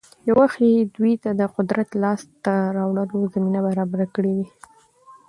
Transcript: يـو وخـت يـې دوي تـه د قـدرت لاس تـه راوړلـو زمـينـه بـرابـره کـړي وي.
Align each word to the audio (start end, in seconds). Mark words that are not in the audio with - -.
يـو 0.27 0.33
وخـت 0.43 0.59
يـې 0.71 0.83
دوي 0.95 1.13
تـه 1.23 1.29
د 1.39 1.41
قـدرت 1.55 1.89
لاس 2.03 2.21
تـه 2.43 2.53
راوړلـو 2.77 3.19
زمـينـه 3.33 3.59
بـرابـره 3.65 4.05
کـړي 4.15 4.31
وي. 4.37 4.47